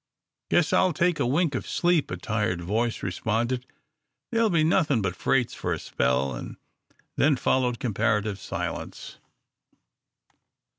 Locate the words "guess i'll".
0.49-0.93